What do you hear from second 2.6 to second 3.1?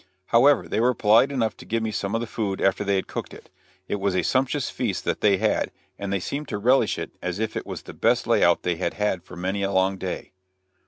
they had